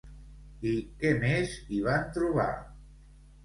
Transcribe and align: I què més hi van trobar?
I 0.69 0.71
què 1.03 1.11
més 1.25 1.55
hi 1.77 1.85
van 1.91 2.11
trobar? 2.19 2.51